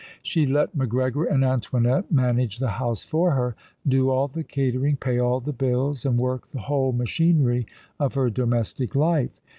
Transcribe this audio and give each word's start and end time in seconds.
She 0.23 0.47
let 0.47 0.73
Macgregor 0.73 1.25
and 1.25 1.45
Antoinette 1.45 2.11
manage 2.11 2.57
the 2.57 2.69
house 2.81 3.03
for 3.03 3.33
her, 3.33 3.55
do 3.87 4.09
all 4.09 4.27
the 4.27 4.43
catering, 4.43 4.97
pay 4.97 5.19
all 5.19 5.39
the 5.39 5.53
bills, 5.53 6.07
and 6.07 6.17
work 6.17 6.47
the 6.47 6.61
whole 6.61 6.91
machinery 6.91 7.67
of 7.99 8.15
her 8.15 8.31
domestic 8.31 8.95
life. 8.95 9.39